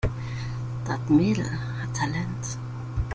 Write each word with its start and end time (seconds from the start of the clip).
Das 0.83 0.97
Mädel 1.09 1.45
hat 1.79 1.95
Talent. 1.95 2.57